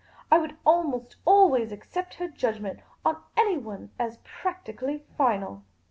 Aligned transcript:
I 0.31 0.39
would 0.39 0.57
almost 0.65 1.17
always 1.25 1.71
accept 1.71 2.15
her 2.15 2.27
judgment 2.27 2.79
on 3.05 3.21
anyone 3.37 3.91
as 3.99 4.17
practically 4.23 5.05
final." 5.15 5.61